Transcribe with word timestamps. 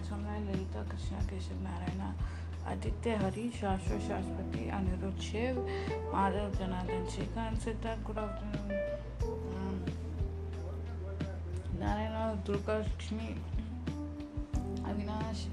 राजकमला 0.00 0.36
Lalita 0.38 0.82
Krishna, 0.82 1.18
Keshav 1.20 1.58
Narayan, 1.60 2.00
Aditya, 2.64 3.14
Hari, 3.14 3.50
Shashwat, 3.50 4.00
Shashwati, 4.00 4.68
Anirudh, 4.68 5.20
Shiv, 5.20 5.58
Madhav, 6.12 6.48
Janardan, 6.58 7.04
Shrikant, 7.10 7.56
Siddharth 7.60 8.02
good 8.06 8.18
afternoon 8.18 8.68
Narayan 11.80 12.40
Durga 12.46 12.78
Lakshmi, 12.78 13.28
Avinash. 14.90 15.44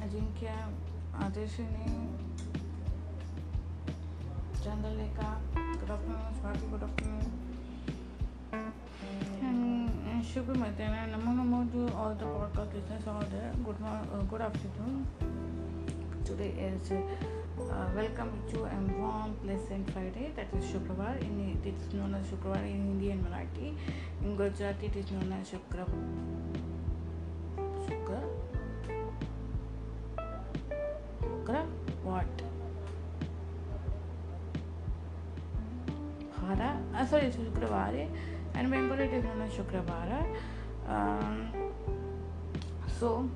Ajinkya 0.00 0.46
Adarshini 1.24 1.88
Chandralekha 4.62 5.32
good 5.54 5.90
afternoon 5.90 6.40
Swati 6.40 6.66
good 6.66 6.82
afternoon 6.82 7.43
Namo 11.14 11.32
Namo 11.34 11.58
to 11.72 11.94
all 11.96 12.14
the 12.14 12.24
podcast 12.24 12.74
listeners 12.74 13.06
out 13.08 13.30
there 13.30 13.52
good 13.64 13.80
morning 13.80 14.08
uh, 14.12 14.22
good 14.30 14.40
afternoon 14.40 15.06
today 16.24 16.52
is 16.58 16.90
uh, 16.92 17.86
welcome 17.94 18.32
to 18.50 18.64
a 18.64 18.76
warm 18.98 19.34
pleasant 19.44 19.90
Friday 19.90 20.32
that 20.36 20.48
is 20.58 20.64
Shukravar 20.64 21.20
in 21.20 21.58
it 21.64 21.68
is 21.68 21.94
known 21.94 22.14
as 22.14 22.26
Shukravar 22.26 22.62
in 22.64 22.80
Indian 22.92 23.24
Marathi 23.26 23.74
in 24.22 24.36
Gujarati 24.36 24.86
it 24.86 24.96
is 24.96 25.10
known 25.10 25.32
as 25.32 25.50
Shukra 25.50 25.86
Shukravara. 39.08 40.24
Um, 40.88 41.50
so, 42.98 43.28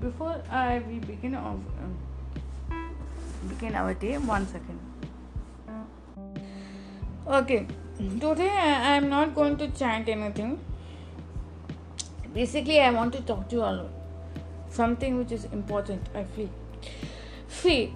before 0.00 0.42
I 0.50 0.82
we 0.88 0.98
begin 0.98 1.34
of 1.34 1.60
um, 1.82 2.88
begin 3.48 3.74
our 3.74 3.94
day, 3.94 4.16
one 4.18 4.46
second. 4.46 4.78
Okay, 7.26 7.66
today 8.20 8.48
I 8.48 8.96
am 8.96 9.08
not 9.08 9.34
going 9.34 9.56
to 9.58 9.68
chant 9.68 10.08
anything. 10.08 10.58
Basically, 12.34 12.80
I 12.80 12.90
want 12.90 13.12
to 13.12 13.20
talk 13.20 13.48
to 13.50 13.56
you 13.56 13.62
all 13.62 13.88
something 14.70 15.18
which 15.18 15.32
is 15.32 15.44
important. 15.52 16.08
I 16.14 16.24
feel. 16.24 16.48
See, 17.48 17.94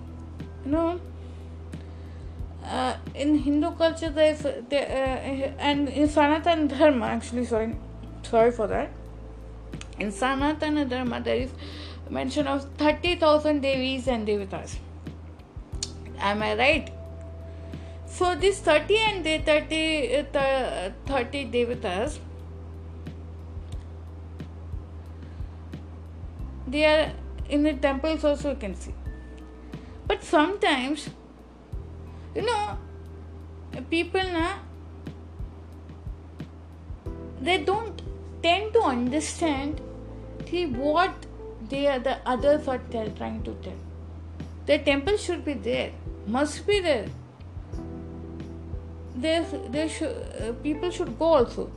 you 0.64 0.70
know 0.70 1.00
uh, 2.66 2.96
in 3.14 3.38
Hindu 3.38 3.72
culture, 3.76 4.10
there 4.10 4.32
is 4.32 4.42
there, 4.68 4.86
uh, 4.86 5.62
and 5.62 5.88
in 5.88 6.08
Sanatana 6.08 6.68
Dharma, 6.68 7.06
actually, 7.06 7.44
sorry, 7.44 7.76
sorry 8.22 8.50
for 8.50 8.66
that. 8.66 8.90
In 9.98 10.10
Sanatana 10.10 10.88
Dharma, 10.88 11.20
there 11.20 11.36
is 11.36 11.50
mention 12.10 12.46
of 12.46 12.66
thirty 12.76 13.16
thousand 13.16 13.60
devis 13.60 14.08
and 14.08 14.26
devatas. 14.26 14.76
Am 16.18 16.42
I 16.42 16.54
right? 16.56 16.92
So 18.06 18.34
these 18.34 18.60
thirty 18.60 18.96
and 18.96 19.24
the 19.24 19.38
30, 19.38 20.16
uh, 20.34 20.90
30 21.06 21.50
devatas, 21.50 22.18
they 26.66 26.84
are 26.84 27.12
in 27.48 27.62
the 27.62 27.74
temples 27.74 28.24
also 28.24 28.50
you 28.50 28.56
can 28.56 28.74
see. 28.74 28.94
But 30.06 30.24
sometimes 30.24 31.10
you 32.36 32.46
know 32.46 32.78
people 33.90 34.32
na 34.38 34.46
they 37.48 37.58
don't 37.70 38.02
tend 38.42 38.72
to 38.78 38.82
understand 38.96 39.80
see 40.50 40.66
what 40.66 41.26
they 41.68 41.86
are 41.86 41.98
the 41.98 42.18
others 42.26 42.68
are 42.68 42.78
tell, 42.90 43.08
trying 43.10 43.42
to 43.42 43.54
tell. 43.62 43.78
The 44.66 44.78
temple 44.78 45.16
should 45.16 45.44
be 45.44 45.54
there 45.54 45.92
must 46.26 46.66
be 46.66 46.80
there. 46.80 47.08
There 49.14 49.42
there 49.70 49.88
should 49.88 50.16
uh, 50.40 50.52
people 50.62 50.90
should 50.90 51.18
go 51.18 51.32
also. 51.40 51.70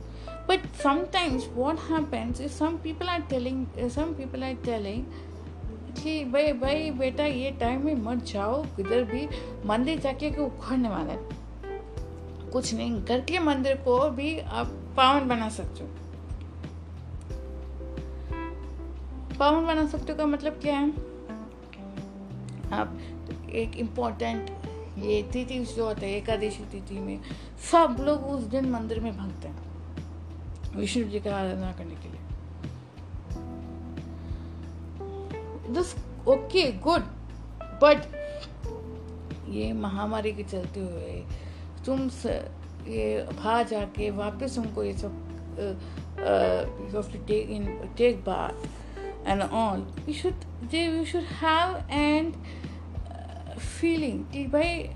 But 0.46 0.60
sometimes 0.74 1.46
what 1.46 1.78
happens 1.78 2.40
is 2.40 2.52
some 2.52 2.78
people 2.78 3.08
are 3.08 3.20
telling 3.28 3.68
uh, 3.80 3.88
some 3.88 4.14
people 4.14 4.44
are 4.44 4.54
telling 4.54 5.06
कि 6.02 6.24
भाई 6.24 6.52
भाई, 6.52 6.90
बेटा, 6.90 7.24
ये 7.24 7.50
time 7.50 7.84
में 7.84 7.94
मत 7.94 8.24
जाओ, 8.24 8.62
किधर 8.62 9.02
भी 9.02 9.28
मंदिर 9.66 9.98
जाके 9.98 10.30
के 10.30 10.40
उखड़ने 10.40 10.88
वाला 10.88 11.12
है 11.12 11.40
कुछ 12.50 12.74
नहीं, 12.74 13.04
घर 13.04 13.20
के 13.20 13.38
मंदिर 13.38 13.76
को 13.76 14.10
भी 14.10 14.38
आप 14.38 14.66
पावन 14.96 15.28
बना 15.28 15.48
सकते 15.48 15.84
हो। 15.84 15.90
पावन 19.38 19.66
बना 19.66 19.86
सकते 19.86 20.12
हो 20.12 20.18
का 20.18 20.26
मतलब 20.26 20.52
क्या 20.52 20.78
है? 20.78 20.90
आप 22.72 22.98
एक 23.50 23.76
इम्पोर्टेंट 23.76 24.50
ये 24.98 25.22
तिथि 25.22 25.64
जो 25.64 25.84
होता 25.84 26.00
है, 26.00 26.12
एकादशी 26.12 26.64
तिथि 26.64 27.00
में 27.00 27.20
सब 27.72 27.96
लोग 28.00 28.24
उस 28.24 28.44
दिन 28.44 28.70
मंदिर 28.70 29.00
में 29.00 29.16
भागते 29.18 29.48
हैं। 29.48 29.70
विष्णु 30.76 31.04
जी 31.04 31.20
का 31.20 31.36
आराधना 31.36 31.72
करने 31.72 31.94
के 31.94 32.08
लिए। 32.08 32.19
दिस 35.74 35.94
ओके 36.28 36.70
गुड 36.80 37.02
बट 37.82 38.06
ये 39.48 39.72
महामारी 39.72 40.32
के 40.32 40.42
चलते 40.42 40.80
हुए 40.80 41.22
तुम 41.86 42.08
ये 42.88 43.06
बाहर 43.32 43.66
जाके 43.68 44.10
वापस 44.16 44.58
उनको 44.58 44.82
ये 44.84 44.92
सब 44.98 45.28
you 46.94 47.02
to 47.02 47.24
take 47.26 47.50
in 47.50 47.66
take 47.98 48.24
bath 48.24 49.28
and 49.28 49.42
all 49.42 49.86
you 50.08 50.14
should 50.14 50.44
they 50.70 50.84
you 50.86 51.04
should 51.04 51.24
have 51.42 51.76
and 51.90 52.34
feeling 53.58 54.24
कि 54.24 54.46
भाई 54.46 54.88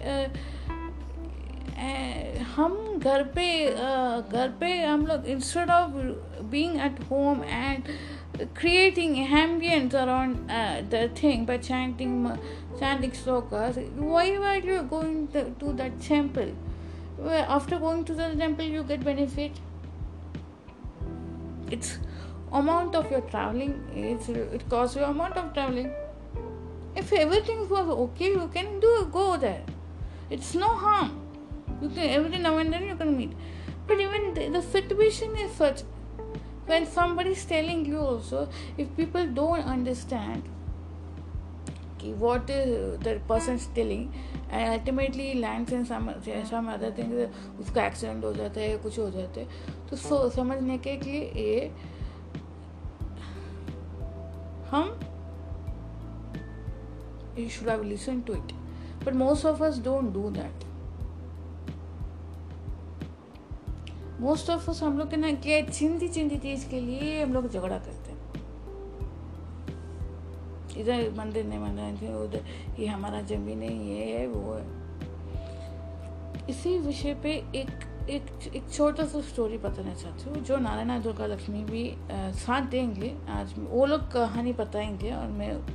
हम 2.57 2.77
घर 2.99 3.23
पे 3.34 3.47
घर 3.67 4.55
पे 4.61 4.73
हम 4.83 5.07
लोग 5.07 5.27
instead 5.27 5.71
of 5.71 5.91
being 6.51 6.77
at 6.81 7.01
home 7.11 7.43
and 7.45 7.89
creating 8.55 9.15
ambience 9.27 9.95
around 9.95 10.50
uh, 10.50 10.83
the 10.91 11.09
thing 11.09 11.45
by 11.45 11.59
chanting 11.59 12.39
chanting 12.78 13.12
slokas. 13.12 13.77
Why 13.97 14.34
are 14.37 14.59
you 14.59 14.83
going 14.83 15.28
to, 15.28 15.50
to 15.61 15.72
that 15.75 16.00
temple? 16.00 16.53
Well, 17.17 17.45
after 17.49 17.78
going 17.78 18.05
to 18.05 18.15
the 18.15 18.34
temple 18.34 18.65
you 18.65 18.83
get 18.83 19.05
benefit. 19.05 19.53
It's 21.71 21.99
amount 22.53 22.95
of 22.95 23.11
your 23.11 23.21
traveling 23.22 23.83
it's, 23.95 24.28
it 24.28 24.69
costs 24.69 24.97
you 24.97 25.03
amount 25.03 25.37
of 25.37 25.53
traveling. 25.55 25.93
If 26.97 27.12
everything 27.12 27.69
was 27.69 27.89
okay 27.89 28.31
you 28.31 28.51
can 28.53 28.81
do 28.81 29.09
go 29.12 29.37
there. 29.37 29.62
It's 30.31 30.55
no 30.55 30.69
harm. 30.69 31.21
You 31.81 31.89
can 31.89 32.09
every 32.09 32.39
now 32.39 32.59
and 32.59 32.72
then 32.72 32.84
you 32.87 32.97
can 32.97 33.16
meet. 33.16 33.33
But 33.87 34.01
even 34.01 34.34
the, 34.34 34.49
the 34.49 34.62
situation 34.62 35.37
is 35.37 35.53
such 35.53 35.83
when 36.67 36.87
somebody 36.87 37.31
is 37.31 37.45
telling 37.45 37.85
you 37.85 37.99
also 37.99 38.49
if 38.79 38.95
people 38.97 39.27
don't 39.27 39.65
understand 39.77 40.43
okay, 41.95 42.13
what 42.13 42.49
is 42.51 42.99
the 43.01 43.21
person 43.29 43.55
is 43.57 43.67
telling 43.75 44.13
and 44.51 44.81
ultimately 44.81 45.35
lands 45.35 45.73
in 45.73 45.85
some 45.85 46.13
some 46.51 46.69
other 46.69 46.91
thing 46.91 47.13
उसका 47.61 47.87
accident 47.87 48.25
हो 48.25 48.33
जाता 48.33 48.61
है 48.61 48.77
कुछ 48.87 48.99
हो 48.99 49.11
जाता 49.11 49.41
है 49.41 49.47
तो 49.91 49.97
सो 49.97 50.29
समझने 50.37 50.79
के 50.87 50.97
लिए 51.01 51.21
ये 51.37 51.71
हम 54.71 54.95
you 57.37 57.49
should 57.49 57.69
have 57.69 57.85
listened 57.85 58.25
to 58.27 58.34
it 58.41 58.53
but 59.05 59.15
most 59.22 59.45
of 59.53 59.63
us 59.69 59.78
don't 59.89 60.13
do 60.13 60.31
that 60.41 60.64
most 64.21 64.51
of 64.51 64.71
us 64.71 64.83
हम 64.83 64.99
लोग 64.99 65.11
के 65.11 65.16
ना 65.16 65.33
क्या 65.33 65.61
चिंती 65.61 66.09
चिंती 66.09 66.37
चीज़ 66.37 66.69
के 66.69 66.81
लिए 66.81 67.22
हम 67.22 67.33
लोग 67.33 67.49
झगड़ा 67.49 67.78
करते 67.78 68.11
हैं। 68.11 68.25
इधर 70.78 71.15
मंदिर 71.19 71.45
नहीं 71.45 71.59
बन 71.59 71.99
थे 72.03 72.15
उधर 72.15 72.45
ये 72.78 72.87
हमारा 72.87 73.21
ज़मीन 73.21 73.63
है 73.63 73.87
ये 73.87 74.19
है 74.19 74.27
वो 74.27 74.55
है। 74.55 74.84
इसी 76.51 76.78
विषय 76.78 77.15
पे 77.15 77.31
एक 77.33 77.69
एक 78.11 78.55
एक 78.57 78.71
छोटा 78.71 79.05
सा 79.05 79.21
स्टोरी 79.21 79.59
बताना 79.59 79.95
चाहती 79.95 80.31
हूँ 80.31 80.37
जो 80.37 80.57
नारायण 80.57 81.03
दुर्गा 81.03 81.27
लक्ष्मी 81.27 81.65
भी 81.65 81.91
आ, 81.91 82.31
साथ 82.31 82.63
देंगे। 82.63 83.17
आज 83.28 83.55
वो 83.59 83.87
लोग 83.87 84.13
कहानी 84.13 84.53
बताएँगे 84.53 85.13
और 85.13 85.27
मैं 85.27 85.67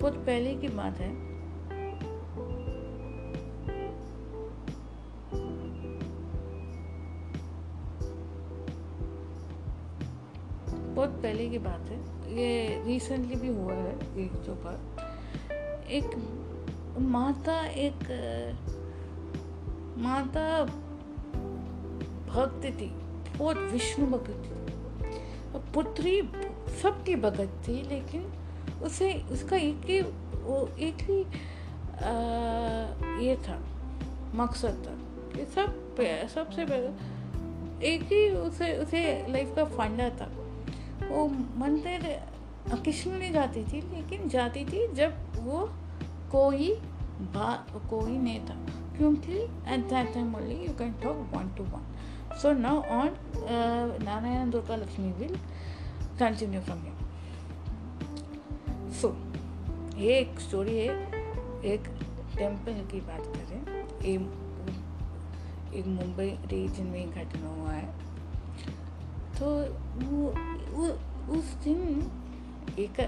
बहुत 0.02 0.14
पहले 0.14 0.56
की 0.56 0.68
बात 0.68 0.98
है। 0.98 1.10
बहुत 10.94 11.10
पहले 11.10 11.50
की 11.50 11.58
बात 11.58 11.90
है। 11.90 11.98
ये 12.38 12.84
रिसेंटली 12.86 13.36
भी 13.36 13.48
हुआ 13.48 13.74
है 13.74 13.94
एक 14.18 14.32
जो 14.34 14.56
पर 14.56 14.80
एक 15.90 16.06
माता 17.00 17.66
एक, 17.68 18.00
माता 19.98 20.66
भक्त 22.34 22.66
थी, 22.80 22.88
बहुत 23.38 23.58
विष्णु 23.58 24.08
भक्त 24.08 24.30
थी। 24.30 24.58
पुत्री 25.74 26.22
सबकी 26.82 27.16
भगत 27.16 27.62
थी, 27.68 27.82
लेकिन 27.84 28.22
उसे 28.84 29.14
उसका 29.14 29.58
एक 29.58 29.82
ही 29.86 30.02
वो 30.44 30.72
एक 30.80 30.98
ही 31.02 31.24
आ, 31.24 32.10
ये 33.20 33.36
था 33.36 33.64
मकसद 34.36 34.84
था 34.88 34.94
ये 35.40 35.46
सब 35.46 35.88
सबसे 36.36 36.66
पहले 36.66 37.18
एक 37.88 38.04
ही 38.04 38.30
उसे 38.30 38.78
उसे 38.78 39.26
लाइफ 39.30 39.54
का 39.56 39.66
फंडा 39.66 40.10
था। 40.10 40.32
वो 41.10 41.28
मंदिर 41.58 42.24
कृष्ण 42.86 43.12
नहीं 43.12 43.32
जाती 43.32 43.64
थी 43.64 43.82
लेकिन 43.82 44.30
जाती 44.30 44.66
थी 44.66 44.94
जब 44.94 45.14
वो 45.36 45.70
कोई 46.32 46.74
बात 47.20 47.68
कोई 47.90 48.18
नहीं 48.18 48.40
था 48.40 48.56
क्योंकि 48.98 49.34
at 49.44 49.80
that 49.80 50.14
time 50.14 50.36
only 50.36 50.56
you 50.56 50.74
can 50.74 50.94
talk 50.94 51.16
one 51.16 51.56
to 51.58 51.64
one 51.64 51.96
so 52.38 52.52
now 52.52 52.82
on 52.82 53.16
Narayan 54.04 54.50
Durga 54.50 54.76
Lakshmi 54.76 55.12
will 55.12 55.36
continue 56.20 56.62
from 56.62 56.82
here 56.82 56.97
ये 59.98 60.20
एक 60.20 60.40
स्टोरी 60.40 60.78
है 60.78 61.12
एक 61.62 61.84
टेंपल 62.38 62.88
की 62.92 63.02
बात 63.02 63.22
करें 63.22 63.88
एक 65.74 65.88
मुंबई 65.88 66.40
रीजन 66.46 66.84
में 66.84 67.12
घटना 67.12 67.50
हुआ 67.50 67.72
है। 67.72 67.94
तो 69.40 69.46
वो, 70.06 70.34
वो 70.72 70.88
उस 71.34 71.54
दिन 71.54 72.12
एक 72.80 73.00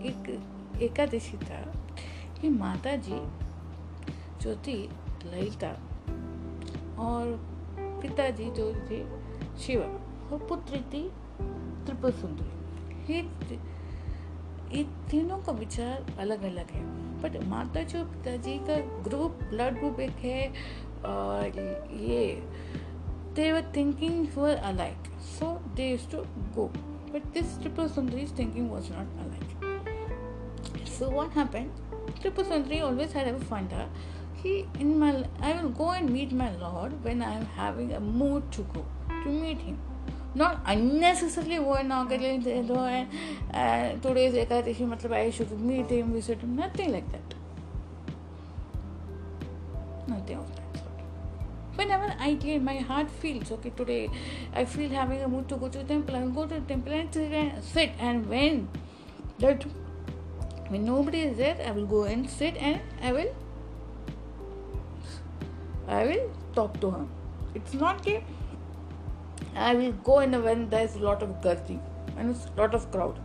एक 0.00 0.40
एकादशी 0.82 1.36
था। 1.36 1.72
कि 2.40 2.48
माता 2.48 2.96
जी 2.96 3.20
जो 4.40 4.56
थी 4.56 4.90
ललिता 5.26 5.68
और 6.98 7.40
पिताजी 7.78 8.50
जो 8.50 8.72
थे 8.74 9.06
शिवा 9.58 9.86
और 10.32 10.46
पुत्री 10.48 10.78
थी 10.78 11.08
त्रिपुर 11.86 12.10
सुंदरी। 12.10 13.14
ये 13.14 13.22
ये 14.74 14.84
तीनों 15.10 15.38
का 15.38 15.52
विचार 15.52 16.06
अलग 16.18 16.42
अलग 16.42 16.70
है। 16.70 16.82
बट 17.22 17.44
माता 17.44 17.82
जो 17.82 18.04
पिताजी 18.04 18.58
का 18.58 18.76
ग्रुप, 19.02 19.38
ब्लड 19.50 19.78
ग्रुप 19.78 20.00
एक 20.00 20.10
है 20.10 20.48
और 21.04 21.58
ये 22.00 22.42
they 23.34 23.52
were 23.52 23.72
thinking 23.76 24.26
for 24.26 24.50
alike 24.50 24.96
so 25.20 25.46
they 25.76 25.90
is 25.92 26.10
to 26.10 26.18
go 26.54 26.66
but 27.12 27.26
this 27.26 27.58
Tripura 27.60 27.88
Sundari 27.88 28.26
thinking 28.38 28.70
was 28.70 28.92
not 28.92 29.18
alike 29.20 30.88
so 30.98 31.10
what 31.10 31.30
happen 31.30 31.70
Tripura 32.20 32.44
Sundari 32.44 32.80
always 32.80 33.16
had 33.16 33.38
find 33.38 33.70
fund 33.70 34.42
कि 34.42 34.80
in 34.80 34.98
my 34.98 35.12
I 35.42 35.52
will 35.52 35.72
go 35.72 35.94
and 35.94 36.10
meet 36.10 36.32
my 36.32 36.50
lord 36.50 36.94
when 36.94 37.22
I 37.22 37.36
am 37.36 37.42
having 37.42 37.90
a 37.90 37.98
mood 37.98 38.42
to 38.56 38.62
go 38.62 38.86
to 39.24 39.30
meet 39.30 39.58
him 39.60 39.93
not 40.34 40.60
unnecessarily 40.66 41.58
go 41.68 41.74
and 41.74 42.68
door 42.68 42.88
and 42.88 43.08
uh, 43.52 43.86
today's 44.06 44.34
ekadashi 44.44 44.86
matlab 44.92 45.16
i 45.22 45.30
should 45.30 45.54
nothing 46.62 46.92
like 46.96 47.08
that 47.14 47.38
nothing 50.12 50.38
of 50.42 50.48
that 50.56 50.64
whenever 51.76 52.14
I 52.18 52.34
get 52.34 52.62
my 52.62 52.76
heart 52.76 53.10
feels 53.10 53.50
okay 53.50 53.70
today, 53.70 54.10
I 54.54 54.64
feel 54.64 54.90
having 54.90 55.22
a 55.22 55.28
mood 55.28 55.48
to 55.48 55.56
go 55.56 55.68
to 55.68 55.78
the 55.78 55.84
temple. 55.84 56.16
I 56.16 56.20
will 56.20 56.30
go 56.30 56.46
to 56.46 56.54
the 56.54 56.60
temple 56.60 56.92
and 56.92 57.64
sit 57.64 57.90
and 57.98 58.26
when 58.26 58.68
that 59.38 59.64
when 60.68 60.84
nobody 60.84 61.20
is 61.22 61.36
there, 61.36 61.56
I 61.66 61.72
will 61.72 61.86
go 61.86 62.04
and 62.04 62.28
sit 62.28 62.56
and 62.56 62.80
I 63.02 63.12
will 63.12 63.34
I 65.86 66.04
will 66.06 66.30
talk 66.54 66.80
to 66.80 66.90
her. 66.90 67.06
It's 67.54 67.74
not 67.74 68.04
that 68.04 68.22
I 69.55 69.73
will 69.75 69.91
go 69.91 70.19
in 70.19 70.41
when 70.43 70.69
there's 70.69 70.95
a 70.95 70.99
lot 70.99 71.21
of 71.23 71.29
gardi 71.41 71.79
and 72.17 72.35
a 72.35 72.61
lot 72.61 72.73
of 72.73 72.91
crowd. 72.91 73.19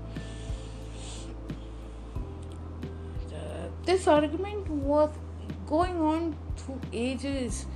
Uh, 3.32 3.68
this 3.84 4.08
argument 4.08 4.68
was 4.68 5.10
going 5.66 6.00
on 6.00 6.36
through 6.56 6.80
ages 6.92 7.66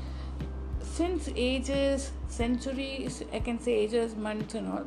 since 0.82 1.28
ages, 1.36 2.10
centuries, 2.26 3.22
I 3.32 3.38
can 3.38 3.60
say 3.60 3.72
ages, 3.72 4.16
months, 4.16 4.54
and 4.54 4.68
all. 4.68 4.86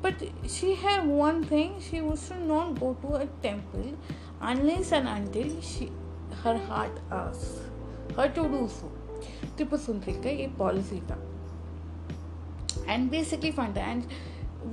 But 0.00 0.14
she 0.46 0.74
had 0.74 1.06
one 1.06 1.42
thing: 1.42 1.80
she 1.80 1.96
used 1.96 2.28
to 2.28 2.38
not 2.38 2.78
go 2.78 2.94
to 3.02 3.14
a 3.16 3.26
temple 3.42 3.96
unless 4.40 4.92
and 4.92 5.08
until 5.08 5.60
she 5.60 5.90
her 6.42 6.56
heart 6.58 6.98
asks 7.10 7.60
her 8.16 8.28
to 8.28 8.48
do 8.56 8.68
so. 8.68 8.90
Tripusundri 9.56 10.14
का 10.22 10.38
ये 10.40 10.56
policy 10.56 11.00
था. 11.10 11.27
And 12.89 13.11
basically 13.11 13.51
fun 13.51 13.77
and 13.77 14.05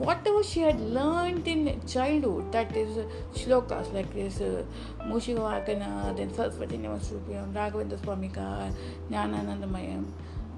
whatever 0.02 0.42
she 0.42 0.60
had 0.60 0.80
learned 0.80 1.46
in 1.46 1.80
childhood, 1.86 2.50
that 2.52 2.76
is 2.76 2.96
uh, 2.98 3.04
shlokas 3.34 3.92
like 3.92 4.12
this 4.12 4.40
uh, 4.40 4.64
Mushivakana, 5.02 6.16
then 6.16 6.32
Saraswati 6.34 6.78
Namasrupyam, 6.78 7.52
Raghavendra 7.52 7.98
Swamika, 8.06 8.72
Jnananandamayam. 9.10 10.06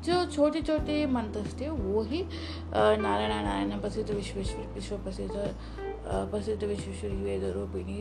जो 0.07 0.15
छोटे 0.31 0.61
छोटे 0.63 1.07
मंत्र 1.11 1.41
थे 1.61 1.69
वो 1.69 2.03
ही 2.11 2.23
नारायण 2.73 3.31
नारायण 3.31 3.81
प्रसिद्ध 3.81 4.11
विश्व 4.11 4.39
विश्व 4.75 4.97
प्रसिद्ध 5.05 5.35
प्रसिद्ध 6.31 6.63
विश्वेश्वरी 6.65 7.17
वेद 7.23 7.45
रूपिणी 7.57 7.99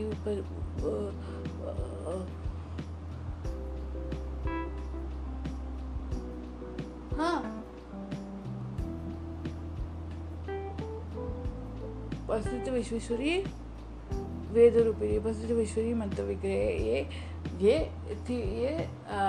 विश्वेश्वरी 12.70 13.36
वेद 14.52 14.76
रूपी 14.76 15.18
बसिष्ठ 15.18 15.52
विश्वरी 15.52 15.94
मंत्र 15.94 16.22
विग्रह 16.22 16.84
ये 16.84 17.06
ये 17.60 17.78
थी 18.28 18.36
ये 18.62 18.74
आ, 19.08 19.20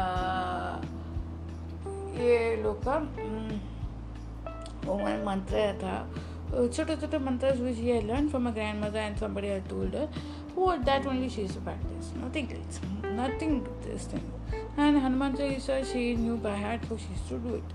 ये 2.20 2.56
लोग 2.64 2.82
का 2.88 2.98
वो 4.86 4.98
मैं 5.00 5.18
मंत्र 5.26 5.74
था। 5.84 5.96
छोटे 6.68 6.96
छोटे 6.96 7.18
मंत्र 7.20 7.52
विच 7.54 7.78
ये 7.78 8.02
learn 8.02 8.28
from 8.30 8.48
a 8.48 8.52
grand 8.52 8.84
mother 8.84 9.00
and 9.00 9.18
somebody 9.18 9.50
are 9.50 9.60
told 9.60 9.96
वो 10.56 10.72
that 10.86 11.08
only 11.08 11.30
she 11.30 11.42
is 11.42 11.58
practice 11.60 12.12
nothing 12.18 12.52
it's 12.52 12.82
nothing 13.20 13.62
this 13.86 14.14
thing 14.14 14.54
and 14.80 14.98
Hanuman 14.98 15.36
Chalisa 15.36 15.82
she 15.84 16.16
knew 16.16 16.36
by 16.38 16.62
heart 16.62 16.86
for 16.86 16.98
she 16.98 17.16
to 17.30 17.38
do 17.38 17.56
it 17.56 17.70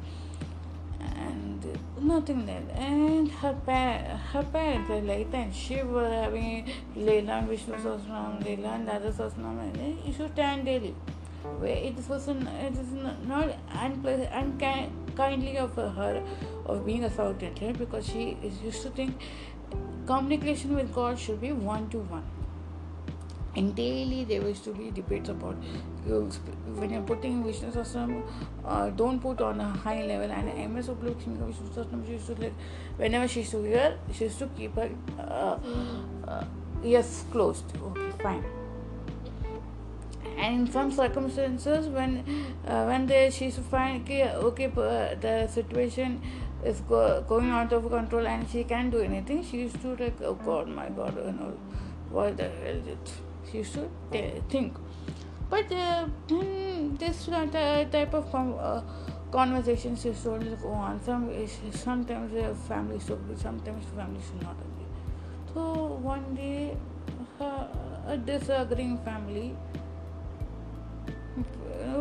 and 1.16 1.78
nothing 2.00 2.46
then. 2.46 2.68
And 2.70 3.30
her 3.30 3.54
pa- 3.66 4.16
her 4.32 4.42
parents 4.42 4.90
like 5.08 5.32
and 5.32 5.54
She 5.54 5.82
was 5.82 6.12
having 6.12 6.70
Leela 6.96 7.38
and 7.38 7.48
Vishnu 7.48 7.74
Sahasranam 7.74 8.42
Leela 8.42 8.74
and 8.74 8.88
other 8.88 9.12
Sahasranam 9.12 9.74
and 9.78 10.14
to 10.16 10.28
stand 10.32 10.64
daily 10.64 10.94
where 11.58 11.76
it 11.76 11.96
was 12.08 12.28
it 12.28 12.78
is 12.78 12.92
not 13.26 13.56
unpleasant, 13.72 14.30
unkindly 14.32 15.58
of 15.58 15.74
her 15.74 16.22
of 16.66 16.86
being 16.86 17.04
a 17.04 17.10
South 17.10 17.42
Indian 17.42 17.74
because 17.74 18.06
she 18.06 18.36
is 18.42 18.60
used 18.62 18.82
to 18.82 18.90
think 18.90 19.20
communication 20.06 20.74
with 20.74 20.94
God 20.94 21.18
should 21.18 21.40
be 21.40 21.52
one 21.52 21.88
to 21.90 21.98
one. 21.98 22.24
And 23.56 23.74
daily 23.74 24.24
there 24.24 24.42
used 24.42 24.64
to 24.64 24.72
be 24.72 24.90
debates 24.90 25.28
about 25.28 25.56
when 26.04 26.90
you're 26.90 27.02
putting 27.02 27.44
Vishnu 27.44 27.70
Sahasranam, 27.70 28.22
uh, 28.64 28.90
don't 28.90 29.20
put 29.20 29.40
on 29.40 29.60
a 29.60 29.68
high 29.68 30.04
level. 30.04 30.30
And 30.30 30.74
MS 30.74 30.88
Uplukshmi 30.88 31.36
Vishnu 31.46 31.68
Sahasranam, 31.68 32.06
she 32.06 32.12
used 32.12 32.26
to 32.26 32.34
like, 32.34 32.52
whenever 32.96 33.28
she 33.28 33.40
used 33.40 33.52
to 33.52 33.62
hear, 33.62 33.98
she 34.12 34.24
used 34.24 34.38
to 34.38 34.46
keep 34.48 34.74
her 34.76 34.90
uh, 35.18 35.58
uh, 36.28 36.44
ears 36.82 37.24
closed. 37.30 37.64
Okay, 37.82 38.10
fine 38.22 38.44
and 40.36 40.60
in 40.60 40.72
some 40.72 40.90
circumstances 40.90 41.86
when 41.88 42.24
uh, 42.66 42.84
when 42.84 43.06
they 43.06 43.30
she's 43.30 43.58
find 43.58 44.02
okay, 44.02 44.30
okay 44.32 44.66
the 45.20 45.46
situation 45.48 46.20
is 46.64 46.80
go, 46.80 47.22
going 47.28 47.50
out 47.50 47.72
of 47.72 47.88
control 47.88 48.26
and 48.26 48.48
she 48.48 48.64
can't 48.64 48.90
do 48.90 49.00
anything 49.00 49.44
she 49.44 49.58
used 49.58 49.80
to 49.80 49.94
like 49.96 50.20
oh 50.22 50.34
god 50.34 50.68
my 50.68 50.88
god 50.88 51.16
you 51.16 51.32
know 51.32 51.52
what 52.10 52.36
the 52.36 52.48
hell 52.48 52.76
is 52.76 52.86
it 52.86 53.12
she 53.50 53.58
used 53.58 53.74
to 53.74 53.88
t- 54.10 54.42
think 54.48 54.74
but 55.50 55.70
uh, 55.72 56.06
this 56.98 57.26
type 57.26 58.14
of 58.14 58.34
uh, 58.34 58.80
conversations 59.30 60.04
is 60.04 60.22
to 60.22 60.58
go 60.62 60.68
on 60.68 61.00
some 61.04 61.30
sometimes 61.72 62.32
the 62.32 62.54
family 62.68 62.98
should 62.98 63.28
be 63.28 63.36
sometimes 63.36 63.84
family 63.96 64.20
should 64.26 64.42
not 64.42 64.56
agree 64.66 64.90
so 65.52 65.98
one 66.12 66.34
day 66.34 66.76
uh, 67.40 67.66
a 68.06 68.16
disagreeing 68.16 68.98
family 68.98 69.56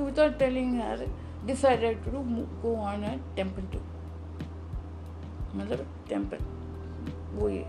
without 0.06 0.40
telling 0.40 0.76
her, 0.76 1.08
decided 1.46 2.04
to 2.06 2.48
go 2.62 2.76
on 2.76 3.04
a 3.04 3.20
temple 3.36 3.64
tour. 3.72 3.82
मतलब 5.56 5.86
temple 6.10 6.38
वो 7.40 7.50
ये 7.50 7.66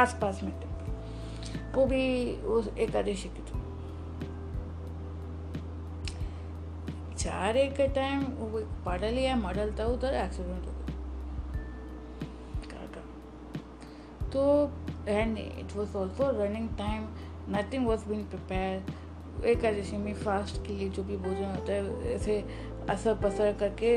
आस 0.00 0.12
पास 0.20 0.42
में 0.42 0.52
temple 0.60 1.72
वो 1.74 1.86
भी 1.86 2.04
उस 2.56 2.68
एकादशी 2.78 3.28
की 3.28 3.42
थी 3.48 3.63
चार 7.24 7.56
एक 7.56 7.72
के 7.76 7.86
टाइम 7.94 8.22
वो 8.38 8.60
पढ़ 8.86 9.04
लिया, 9.04 9.36
मॉडल 9.36 9.74
था, 9.78 9.84
उधर 9.88 10.14
एक्सीडेंट 10.14 10.66
हो 10.66 10.72
गया। 10.72 10.82
तो 14.32 14.42
and 15.08 15.38
it 15.38 15.76
was 15.76 15.96
also 15.96 16.30
running 16.34 16.68
time 16.78 17.02
nothing 17.50 17.86
was 17.86 18.04
been 18.08 18.22
prepare 18.24 19.46
Ekadashi 19.46 19.96
में 19.96 20.14
फास्ट 20.14 20.56
के 20.66 20.72
लिए 20.72 20.88
जो 20.88 21.02
भी 21.02 21.16
भोजन 21.16 21.50
होता 21.50 21.72
है, 21.72 22.14
ऐसे 22.14 22.38
असर 22.90 23.14
पसर 23.14 23.52
करके, 23.60 23.90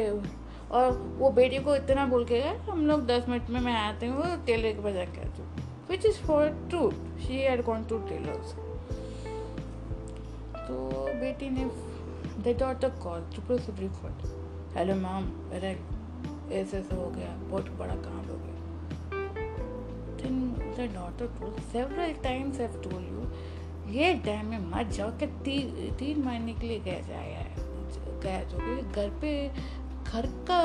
और 0.71 0.91
वो 1.19 1.29
बेटी 1.31 1.59
को 1.59 1.75
इतना 1.75 2.05
बोल 2.05 2.25
के 2.25 2.39
गया, 2.41 2.53
हम 2.69 2.85
लोग 2.87 3.05
दस 3.07 3.29
मिनट 3.29 3.49
में 3.49 3.59
मैं 3.61 3.75
आते 3.75 4.05
हैं 4.05 4.13
वो 4.13 4.45
टेलर 4.45 4.81
के 4.81 4.93
जाके 4.93 5.21
आती 5.21 5.41
हूँ। 5.41 5.49
Which 5.89 6.05
is 6.05 6.19
for 6.27 6.47
true 6.69 6.89
she 7.25 7.41
had 7.41 7.63
gone 7.65 7.83
to 7.83 7.97
tailors 8.09 8.53
तो 10.59 10.75
बेटी 11.21 11.49
ने 11.49 11.63
दे 12.37 12.53
the 12.53 12.91
call 13.03 13.21
to 13.21 13.57
supreme 13.57 13.89
court 13.89 14.77
hello 14.77 14.95
ma'am 14.95 15.23
मेरा 15.51 15.69
ऐसे 16.55 16.77
ऐसा 16.77 16.95
हो 16.95 17.09
गया. 17.09 17.37
बहुत 17.37 17.69
बड़ा 17.69 17.95
काम 17.95 18.17
हो 18.17 18.35
गया. 18.35 18.53
Then 20.17 20.35
the 20.77 20.85
daughter 20.95 21.27
told 21.37 21.61
several 21.75 22.13
times 22.25 22.59
I've 22.59 22.77
told 22.83 23.01
you 23.01 23.25
ये 23.95 24.13
टाइम 24.13 24.45
में 24.45 24.59
मत 24.59 24.87
जाओ 24.87 25.11
कि 25.11 25.27
ती, 25.27 25.59
तीन 25.91 26.23
महीने 26.23 26.53
के 26.53 26.67
लिए 26.67 26.79
गया 26.79 26.99
जाया 26.99 27.39
है. 27.39 27.55
गया 28.21 28.43
जो 28.43 28.57
घर 28.91 29.09
पे 29.09 29.51
घर 30.03 30.25
का 30.25 30.61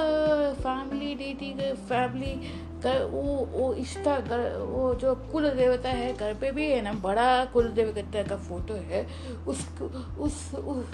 फैमिली 0.55 1.15
डेटी 1.15 1.51
का 1.51 1.75
फैमिली 1.75 2.51
घर 2.81 3.05
वो 3.05 3.23
वो 3.53 3.75
इष्टा 3.75 4.21
घर 4.21 4.57
वो 4.57 4.95
जो 4.95 5.15
कुल 5.15 5.51
देवता 5.51 5.89
है 5.89 6.17
घर 6.17 6.35
पे 6.35 6.51
भी 6.51 6.71
है 6.71 6.83
ना 6.83 6.93
बड़ा 6.93 7.45
कुल 7.45 7.69
देवता 7.69 8.23
का 8.23 8.37
फ़ोटो 8.37 8.75
है. 8.75 9.07
उस 9.47 9.81
उस, 10.19 10.55
उस 10.55 10.87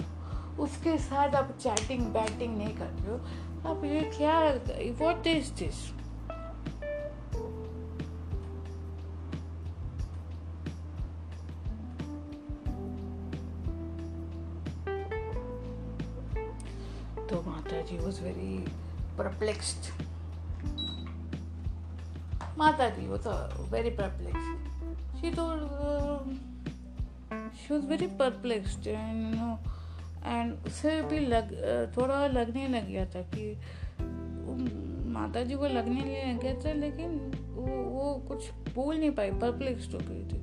उसके 0.59 0.97
साथ 0.97 1.35
आप 1.35 1.51
चैटिंग 1.61 2.05
बैटिंग 2.13 2.57
नहीं 2.57 2.75
कर 2.77 2.85
रहे 2.85 3.11
हो। 3.11 3.69
आप 3.69 3.83
ये 3.85 4.01
क्या 4.17 4.39
वॉट 4.99 5.27
इज़ 5.27 5.51
दिस 5.59 5.87
तो 17.29 17.41
माता 17.47 17.81
जी 17.81 17.97
वॉज़ 17.97 18.21
वेरी 18.23 18.57
परप्लेक्स्ड 19.17 19.91
माता 22.57 22.89
जी 22.89 23.07
वो 23.07 23.17
तो 23.17 23.31
वेरी 23.71 23.89
परप्लेक्स 23.97 25.21
शी 25.21 25.31
तो 25.31 25.45
she 27.57 27.73
was 27.73 27.85
very 27.85 28.07
perplexed 28.19 28.87
and 28.87 29.23
you 29.25 29.41
know 29.41 29.57
and 30.25 30.53
उसे 30.65 31.01
भी 31.01 31.19
लग 31.19 31.51
थोड़ा 31.97 32.27
लगने 32.27 32.67
लग 32.67 32.87
गया 32.89 33.05
था 33.05 33.21
कि 33.21 33.57
माता 35.09 35.43
जी 35.43 35.55
को 35.55 35.67
लगने 35.67 36.33
लग 36.33 36.41
गया 36.41 36.53
था, 36.53 36.73
लेकिन 36.73 37.31
वो 37.53 37.65
वो 37.65 38.15
कुछ 38.27 38.49
बोल 38.75 38.95
नहीं 38.95 39.11
पाई 39.11 39.31
परप्लेक्स 39.31 39.93
हो 39.93 39.99
गई 39.99 40.23
थी। 40.23 40.39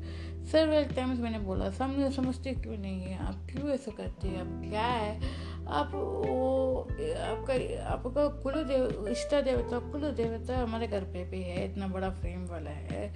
वेल 0.70 0.84
टाइम्स 0.84 1.20
मैंने 1.20 1.38
बोला 1.38 1.70
समझ 1.70 2.12
समझते 2.12 2.52
क्यों 2.52 2.76
नहीं 2.76 3.02
है? 3.02 3.18
आप 3.18 3.46
क्यों 3.50 3.70
ऐसा 3.70 3.90
करते 3.90 4.28
हैं? 4.28 4.40
आप 4.40 4.70
क्या 4.70 4.86
है? 4.86 5.20
आप, 5.68 5.86
वो, 5.94 6.80
आपका 7.20 7.84
आपका 7.86 8.28
कुल 8.28 8.64
देव 8.64 9.08
इष्ट 9.08 9.44
देवता 9.44 9.78
कुल 9.78 10.10
देवता 10.10 10.58
हमारे 10.58 10.86
घर 10.86 11.00
पे 11.00 11.24
भी 11.24 11.42
है, 11.42 11.72
इतना 11.72 11.88
बड़ा 11.88 12.10
फ्रेम 12.10 12.46
वाला 12.46 12.70
है। 12.70 13.14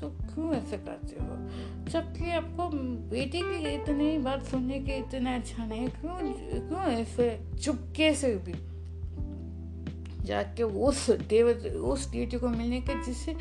तो 0.00 0.08
क्यों 0.10 0.54
ऐसे 0.54 0.78
करते 0.78 1.16
हो 1.24 1.36
जबकि 1.90 2.30
आपको 2.30 2.68
बेटी 3.10 3.40
की 3.40 3.74
इतनी 3.74 4.18
बात 4.18 4.44
सुनने 4.44 4.80
के 4.80 4.92
इतना 4.92 5.34
अच्छा 5.34 5.66
नहीं, 5.66 5.88
क्यों 5.88 6.18
क्यों 6.68 6.82
ऐसे 6.82 7.40
चुपके 7.62 8.14
से 8.14 8.36
भी 8.36 8.54
जाके 10.24 10.62
उस 10.62 11.10
देव 11.10 11.48
उस 11.84 12.10
बेटी 12.10 12.38
को 12.38 12.48
मिलने 12.48 12.80
के 12.80 13.04
जिससे 13.04 13.32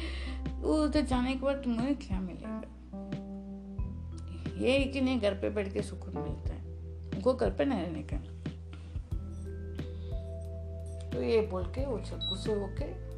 उधर 0.63 1.01
जाने 1.01 1.33
के 1.33 1.39
बाद 1.39 1.55
तुम्हें 1.55 1.95
क्या 1.95 2.19
मिलेगा? 2.19 2.61
ये 4.65 4.83
कि 4.83 5.01
नहीं, 5.01 5.19
घर 5.19 5.33
पे 5.33 5.49
बैठ 5.49 5.73
के 5.73 5.81
सुकून 5.81 6.13
मिलता 6.17 6.53
है। 6.55 6.65
उनको 7.15 7.33
घर 7.33 7.49
पे 7.49 7.65
नहीं 7.65 7.81
रहने 7.81 8.03
का। 8.03 8.17
तो 11.09 11.23
ये 11.23 11.41
बोल 11.41 11.63
के 11.63 11.85
वो 11.85 11.97
गुस्से 12.29 12.53
होके 12.53 13.14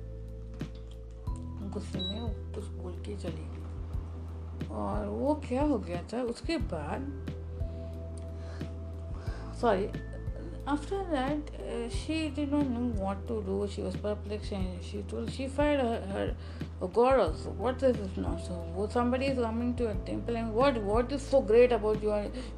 गुस्से 1.78 2.00
में 2.00 2.20
वो 2.22 2.28
कुछ 2.56 2.68
बोल 2.82 2.94
के 3.06 3.16
चली 3.24 3.46
गई 3.54 4.68
और 4.82 5.08
वो 5.08 5.34
क्या 5.48 5.64
हो 5.72 5.78
गया 5.80 6.02
था 6.14 6.22
उसके 6.34 6.58
बाद 6.74 7.10
sorry 9.62 9.90
uh, 10.68 10.78
not 12.52 12.68
know 12.70 12.92
what 13.02 13.20
to 13.28 13.42
do 13.50 13.68
she 13.74 13.82
was 13.82 13.96
perplexed 13.96 14.52
and 14.52 14.84
she 14.84 15.02
told 15.04 15.32
she 15.32 15.48
fired 15.48 15.80
her, 15.80 16.02
her 16.14 16.36
a 16.82 16.88
god 16.88 17.20
also 17.20 17.50
what 17.52 17.82
is 17.82 17.96
this 17.96 18.18
now 18.18 18.38
so 18.48 18.90
somebody 18.92 19.28
is 19.28 19.40
coming 19.40 19.74
to 19.76 19.88
a 19.90 19.96
temple 20.10 20.36
and 20.36 20.54
what 20.54 20.76
what 20.84 21.12
is 21.12 21.22
so 21.22 21.42
great 21.42 21.72
about 21.72 22.04
you 22.04 22.12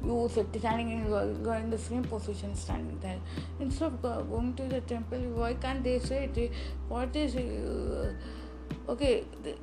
you 0.04 0.28
standing 0.34 0.90
in 0.90 1.06
you 1.06 1.14
are 1.14 1.60
in 1.66 1.70
the 1.70 1.78
same 1.78 2.02
position 2.02 2.54
standing 2.54 2.98
there 3.00 3.20
instead 3.60 3.92
of 3.92 4.28
going 4.34 4.52
to 4.54 4.68
the 4.74 4.80
temple 4.80 5.18
why 5.36 5.54
can't 5.54 5.84
they 5.84 5.98
say 5.98 6.28
it 6.34 6.52
what 6.88 7.14
is 7.14 7.36
uh, 7.36 8.12
okay 8.88 9.24
the, 9.42 9.54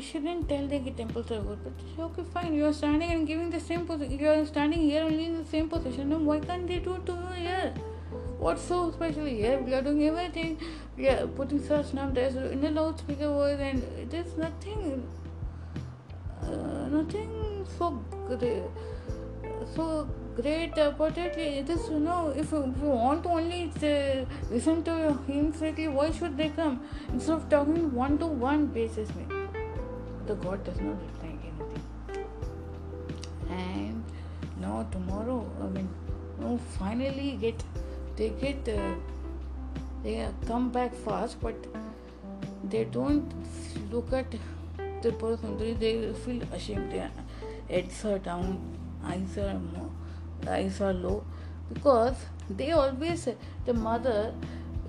she 0.00 0.18
didn't 0.20 0.48
tell 0.48 0.66
the 0.68 0.78
temples 0.90 1.30
are 1.32 1.40
good, 1.40 1.58
but 1.64 2.04
okay, 2.04 2.22
fine. 2.32 2.54
You 2.54 2.66
are 2.66 2.72
standing 2.72 3.10
and 3.10 3.26
giving 3.26 3.50
the 3.50 3.58
same 3.58 3.86
position. 3.86 4.18
You 4.18 4.28
are 4.28 4.46
standing 4.46 4.80
here 4.80 5.02
only 5.02 5.24
in 5.24 5.38
the 5.38 5.44
same 5.44 5.68
position. 5.68 6.10
Now, 6.10 6.18
why 6.18 6.38
can't 6.40 6.68
they 6.68 6.78
do 6.78 6.94
it 6.94 7.06
to 7.06 7.16
here? 7.34 7.74
What's 8.38 8.62
so 8.62 8.92
special 8.92 9.24
here? 9.24 9.58
We 9.58 9.74
are 9.74 9.82
doing 9.82 10.06
everything. 10.06 10.58
We 10.96 11.08
are 11.08 11.26
putting 11.26 11.62
such 11.64 11.94
numbers 11.94 12.36
in 12.36 12.60
the 12.60 12.70
loudspeaker 12.70 13.28
voice, 13.28 13.58
and 13.58 13.82
it 13.98 14.14
is 14.14 14.36
nothing, 14.36 15.08
uh, 16.42 16.88
nothing 16.88 17.66
so 17.78 17.90
great, 18.28 18.62
so 19.74 20.08
great 20.36 20.76
about 20.78 21.18
it. 21.18 21.36
It 21.36 21.68
is, 21.68 21.88
you 21.88 22.00
know, 22.00 22.32
if 22.36 22.52
you, 22.52 22.62
if 22.64 22.82
you 22.82 22.88
want 22.88 23.22
to 23.24 23.28
only 23.30 23.70
say, 23.78 24.26
listen 24.50 24.82
to 24.84 25.18
him 25.26 25.52
strictly, 25.52 25.88
why 25.88 26.10
should 26.10 26.36
they 26.36 26.48
come? 26.48 26.80
Instead 27.12 27.34
of 27.36 27.48
talking 27.48 27.92
one 27.94 28.18
to 28.18 28.26
one 28.26 28.66
basis, 28.66 29.08
the 30.26 30.34
God 30.34 30.64
does 30.64 30.80
not 30.80 30.96
reply 31.00 31.28
anything. 31.28 32.26
And 33.50 34.04
now 34.60 34.86
tomorrow, 34.90 35.46
I 35.62 35.66
mean, 35.66 35.88
no, 36.40 36.58
finally 36.78 37.38
get 37.40 37.62
they 38.16 38.30
get 38.30 38.68
uh, 38.68 38.94
they 40.02 40.28
come 40.46 40.70
back 40.70 40.94
fast, 40.94 41.40
but 41.40 41.54
they 42.64 42.84
don't 42.84 43.32
look 43.90 44.12
at 44.12 44.34
the 45.02 45.12
person. 45.12 45.58
They 45.58 46.12
feel 46.24 46.42
ashamed. 46.52 46.92
Their 46.92 47.10
heads 47.68 48.04
are 48.04 48.18
down, 48.18 48.78
eyes 49.04 49.36
are 49.38 49.54
more 49.54 49.91
eyes 50.48 50.80
are 50.80 50.92
low 50.92 51.24
because 51.72 52.16
they 52.50 52.70
always 52.72 53.28
the 53.64 53.74
mother 53.74 54.34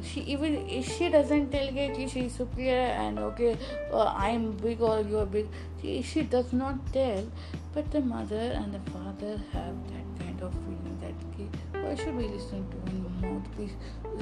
she 0.02 0.22
even 0.22 0.56
if 0.68 0.98
she 0.98 1.10
doesn't 1.10 1.52
tell 1.52 1.72
that 1.72 1.96
she 2.10 2.22
is 2.22 2.34
superior 2.34 2.90
and 3.04 3.20
okay 3.20 3.58
uh, 3.92 4.14
i'm 4.18 4.52
big 4.52 4.82
or 4.82 5.02
you're 5.02 5.26
big. 5.26 5.48
She, 5.82 6.02
she 6.02 6.24
does 6.24 6.54
not 6.54 6.76
tell. 6.94 7.26
But 7.74 7.92
the 7.92 8.02
mother 8.02 8.52
and 8.56 8.74
the 8.74 8.92
father 8.92 9.42
have 9.52 9.76
that 9.92 10.20
kind 10.20 10.42
of 10.42 10.54
feeling 10.54 10.98
that 11.02 11.14
okay, 11.30 11.48
why 11.84 11.96
should 11.96 12.16
we 12.16 12.28
listen 12.28 12.66
to 12.70 12.78
one 12.78 13.04
mouthpiece 13.22 13.74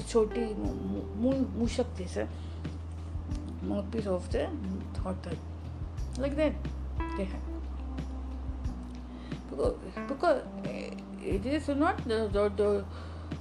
choti 0.07 0.55
mushak 1.59 1.85
this 1.97 2.17
mouthpiece 3.61 4.07
of 4.07 4.31
the 4.31 4.47
thought 4.93 5.27
like 6.17 6.35
that 6.35 6.53
they 7.17 7.25
have. 7.25 7.41
Because, 9.50 9.75
because 10.07 10.43
it 11.23 11.45
is 11.45 11.67
not 11.69 11.97
the, 12.07 12.27
the, 12.31 12.49
the 12.55 12.85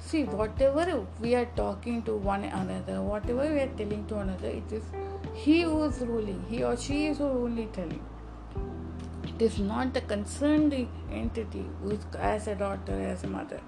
see 0.00 0.25
whatever 0.25 1.06
we 1.20 1.34
are 1.34 1.49
talking 1.56 2.02
to 2.02 2.16
one 2.16 2.44
another 2.44 3.00
whatever 3.02 3.42
we 3.52 3.60
are 3.60 3.72
telling 3.76 4.06
to 4.06 4.18
another 4.18 4.49
it 4.49 4.72
is 4.72 4.84
he 5.34 5.62
who 5.62 5.82
is 5.84 6.00
ruling 6.00 6.44
he 6.49 6.62
or 6.62 6.76
she 6.76 7.06
is 7.06 7.20
only 7.20 7.66
telling. 7.66 8.02
It 9.25 9.42
is 9.42 9.58
not 9.58 9.94
the 9.94 10.00
concerned 10.02 10.75
entity 11.10 11.64
who 11.82 11.90
is 11.90 12.04
as 12.18 12.46
a 12.46 12.54
daughter 12.54 12.92
as 12.92 13.25
a 13.25 13.26
mother. 13.26 13.60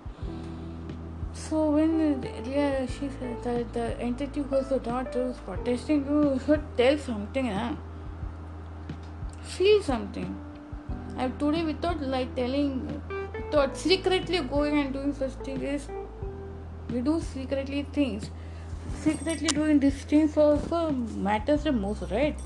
So 1.33 1.71
when 1.71 2.23
yeah, 2.45 2.85
she 2.87 3.09
said 3.19 3.43
that 3.43 3.73
the 3.73 3.99
entity 3.99 4.43
who 4.43 4.57
is 4.57 4.69
the 4.69 4.79
daughter 4.79 5.29
is 5.29 5.39
protesting 5.39 6.05
you 6.05 6.39
should 6.45 6.63
tell 6.77 6.99
something 6.99 7.47
huh? 7.47 7.75
feel 9.43 9.83
something. 9.83 10.37
And 11.17 11.39
today 11.39 11.65
without 11.65 12.01
like 12.03 12.35
telling 12.37 13.03
thought 13.53 13.77
secretly 13.77 14.41
going 14.41 14.79
and 14.83 14.93
doing 14.95 15.13
such 15.13 15.33
things 15.47 15.63
is 15.71 15.89
we 16.91 17.01
do 17.09 17.21
secretly 17.21 17.81
things 17.97 18.31
secretly 19.01 19.49
doing 19.49 19.81
these 19.83 20.05
things 20.13 20.37
also 20.45 20.79
matters 21.27 21.65
the 21.65 21.73
most 21.73 22.11
right 22.11 22.39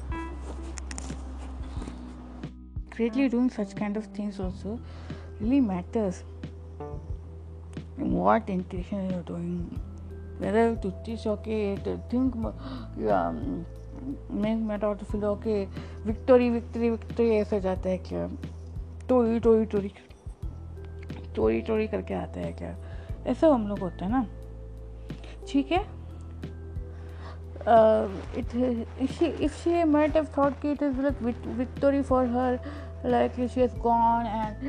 secretly 2.88 3.28
doing 3.28 3.50
such 3.58 3.76
kind 3.76 3.96
of 3.96 4.06
things 4.18 4.40
also 4.40 4.80
really 5.40 5.60
matters 5.60 6.25
what 7.98 8.48
intention 8.56 9.08
you're 9.10 9.28
doing 9.30 9.80
whether 10.38 10.64
to 10.86 10.92
teach 11.04 11.26
okay 11.34 11.76
to 11.84 11.96
think 12.10 12.34
um, 13.18 13.64
make 14.28 14.58
matter 14.72 14.94
to 14.94 15.04
feel 15.12 15.25
okay 15.26 15.68
victory 16.10 16.50
victory 16.58 16.90
victory 16.96 17.30
ऐसा 17.40 17.58
जाता 17.68 17.88
है 17.88 17.98
क्या 18.10 18.28
टोरी 19.08 19.38
टोरी 19.46 19.64
टोरी 19.72 19.92
चोरी 21.37 21.62
चोरी 21.62 21.87
करके 21.88 22.14
आते 22.14 22.40
हैं 22.40 22.57
क्या? 22.57 22.76
ऐसे 23.26 23.47
हम 23.47 23.69
लोग 23.69 23.78
होते 23.78 24.05
हैं 24.05 24.12
ना। 24.12 24.26
ठीक 25.49 25.73
है? 25.73 25.85
If 29.45 29.52
she 29.52 29.85
might 29.85 30.16
have 30.16 30.26
thought 30.38 30.61
कि 30.61 30.73
it 30.73 30.83
is 30.83 31.00
like 31.00 31.23
victory 31.47 32.02
for 32.02 32.26
her 32.26 32.59
like 33.07 33.33
she 33.49 33.62
is 33.62 33.76
gone 33.76 34.26
and 34.26 34.64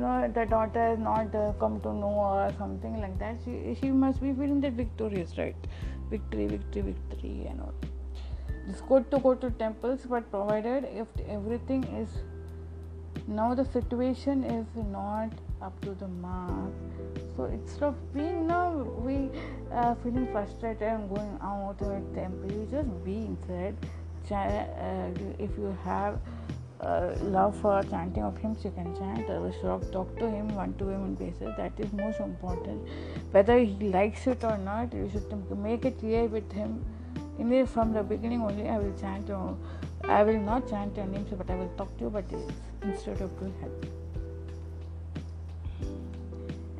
no 0.00 0.10
the 0.28 0.46
daughter 0.50 0.92
is 0.92 1.00
not 1.00 1.32
come 1.60 1.78
to 1.78 1.92
know 1.92 2.06
और 2.06 2.50
something 2.50 2.96
like 2.96 3.14
that 3.14 3.40
she 3.78 3.90
must 3.90 4.22
be 4.22 4.32
feeling 4.32 4.60
that 4.62 4.72
victorious 4.72 5.34
right 5.38 5.66
victory 6.10 6.46
victory 6.46 6.82
victory 6.82 7.40
and 7.40 7.60
all 7.60 7.80
this 8.66 8.82
to 9.10 9.18
go 9.18 9.34
to 9.34 9.48
temples 9.48 10.06
but 10.06 10.22
provided 10.22 10.84
if 10.84 11.20
everything 11.20 11.84
is 11.98 12.16
now 13.26 13.54
the 13.54 13.64
situation 13.64 14.44
is 14.44 14.66
not 14.90 15.30
up 15.60 15.80
to 15.82 15.90
the 15.94 16.08
mark. 16.08 16.72
So 17.36 17.44
instead 17.44 17.84
of 17.84 18.14
being 18.14 18.46
now 18.46 18.72
we 18.72 19.30
uh, 19.72 19.94
feeling 19.96 20.26
frustrated 20.32 20.82
and 20.82 21.08
going 21.08 21.38
out 21.42 21.78
to 21.78 21.90
a 21.90 22.00
temple. 22.14 22.50
You 22.50 22.66
just 22.70 23.04
be 23.04 23.16
inside. 23.26 23.76
Uh, 24.30 25.10
if 25.38 25.50
you 25.58 25.76
have 25.84 26.18
uh, 26.80 27.12
love 27.20 27.54
for 27.60 27.82
chanting 27.82 28.22
of 28.22 28.36
hymns 28.38 28.64
you 28.64 28.70
can 28.70 28.94
chant. 28.96 29.28
Or 29.28 29.80
talk 29.92 30.18
to 30.18 30.28
him 30.28 30.48
one 30.54 30.74
to 30.74 30.84
one 30.84 31.14
basis. 31.14 31.54
That 31.56 31.72
is 31.78 31.92
most 31.92 32.20
important. 32.20 32.88
Whether 33.30 33.58
he 33.58 33.88
likes 33.88 34.26
it 34.26 34.42
or 34.42 34.58
not 34.58 34.92
you 34.92 35.08
should 35.12 35.58
make 35.58 35.84
it 35.84 35.98
clear 35.98 36.26
with 36.26 36.50
him. 36.52 36.84
In 37.38 37.66
from 37.66 37.92
the 37.92 38.02
beginning 38.02 38.42
only 38.42 38.68
i 38.68 38.78
will 38.78 38.92
chant 39.00 39.28
or 39.30 39.56
i 40.04 40.22
will 40.22 40.38
not 40.38 40.68
chant 40.68 40.96
your 40.96 41.06
names 41.06 41.30
but 41.36 41.50
i 41.50 41.56
will 41.56 41.72
talk 41.78 41.96
to 41.96 42.04
you 42.04 42.10
but 42.10 42.24
instead 42.84 43.20
of 43.20 43.38
doing 43.38 43.54
help 43.60 43.86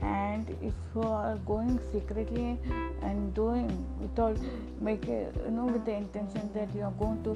and 0.02 0.48
if 0.60 0.74
you 0.94 1.02
are 1.02 1.36
going 1.46 1.78
secretly 1.92 2.58
and 3.02 3.34
doing 3.34 3.70
without 4.00 4.36
making 4.80 5.26
you 5.44 5.50
know 5.50 5.66
with 5.66 5.84
the 5.84 5.92
intention 5.92 6.50
that 6.54 6.74
you 6.74 6.82
are 6.82 6.96
going 7.02 7.22
to 7.22 7.32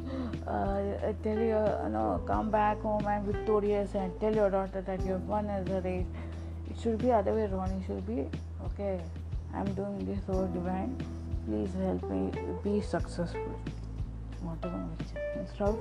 uh, 0.50 1.12
tell 1.23 1.38
your 1.38 1.80
you 1.85 1.90
know 1.90 2.20
come 2.26 2.50
back 2.50 2.80
home 2.80 3.06
and 3.06 3.25
victorious 3.25 3.94
and 3.94 4.20
tell 4.20 4.35
your 4.35 4.50
daughter 4.50 4.80
that 4.80 5.00
you 5.06 5.12
have 5.12 5.23
won 5.23 5.46
as 5.49 5.68
a 5.68 5.80
race 5.82 6.06
it 6.70 6.80
should 6.80 6.99
be 6.99 7.12
other 7.12 7.35
way 7.35 7.44
around 7.44 7.70
it 7.70 7.87
should 7.87 8.06
be 8.06 8.26
okay 8.64 9.00
i'm 9.54 9.73
doing 9.75 10.04
this 10.04 10.18
so 10.26 10.46
divine. 10.52 10.96
Please 11.46 11.73
help 11.75 12.02
me 12.11 12.32
be 12.64 12.80
successful. 12.80 13.54
Whatever 14.42 14.85
instead 15.37 15.68
of 15.68 15.78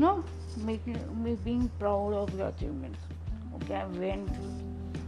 no 0.00 0.24
making 0.56 0.98
me 1.22 1.36
being 1.44 1.70
proud 1.78 2.12
of 2.12 2.34
your 2.38 2.48
achievements 2.48 2.98
okay 3.56 3.74
i 3.74 3.86
went 3.86 4.28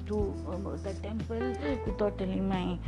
to 0.07 0.35
uh, 0.49 0.77
the 0.83 0.93
temple 1.03 1.55
without 1.87 2.19
telling 2.19 2.49
my 2.49 2.79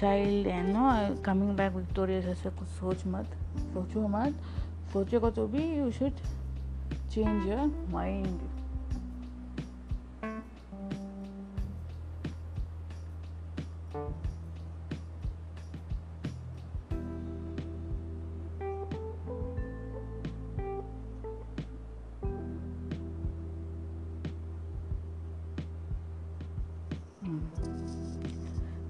child 0.00 0.46
and 0.46 0.72
no 0.72 1.16
coming 1.22 1.54
back 1.60 1.72
victorious 1.72 2.26
ऐसे 2.34 2.50
कुछ 2.58 2.68
सोच 2.80 3.06
मत 3.14 3.36
सोचो 3.74 4.06
मत 4.16 4.34
सोचेगा 4.92 5.30
तो 5.36 5.46
भी 5.54 5.62
you 5.76 5.90
should 5.98 6.20
change 7.14 7.46
your 7.52 7.70
mind 7.94 8.53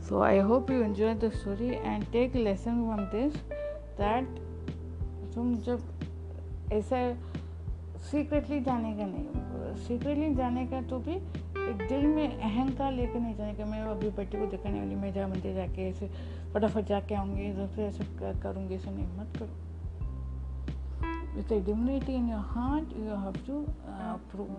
so, 0.09 0.23
i 0.23 0.39
hope 0.39 0.71
you 0.71 0.83
enjoyed 0.83 1.21
the 1.21 1.31
story 1.31 1.77
and 1.85 2.07
take 2.13 2.35
lesson 2.35 2.81
from 2.87 3.03
this, 3.13 3.33
that 3.99 4.25
तुम 5.35 5.55
जब 5.67 5.79
ऐसा 6.73 6.99
सीक्रेटली 8.11 8.61
जाने 8.61 8.93
का 8.97 9.07
नहीं 9.07 9.75
सीक्रेटली 9.87 10.35
जाने 10.35 10.67
का 10.67 10.81
तो 10.89 10.99
भी 11.07 11.15
एक 11.15 11.87
दिल 11.89 12.07
में 12.07 12.39
अहंकार 12.39 12.93
लेकर 12.93 13.21
नहीं 13.21 13.35
जाने 13.37 13.55
का, 13.55 13.65
मैं 13.65 13.81
अभी 13.83 14.11
बेटी 14.17 14.39
को 14.39 14.47
देखने 14.47 14.81
वाली 14.81 14.95
मैं 14.95 15.13
जा 15.13 15.27
मंदिर 15.29 15.55
जाके 15.55 15.89
ऐसे 15.89 16.11
फटाफट 16.55 16.87
जाके 16.87 17.15
आऊँगी 17.15 17.45
ऐसे 17.87 18.05
करूँगी, 18.43 18.75
ऐसे 18.75 18.91
नहीं, 18.91 19.07
मत 19.19 19.37
करो। 19.39 19.74
With 21.37 21.51
a 21.51 21.61
divinity 21.61 22.15
in 22.15 22.29
your 22.29 22.45
heart 22.55 22.85
you 22.97 23.09
have 23.09 23.39
to 23.47 23.69
uh, 23.89 24.17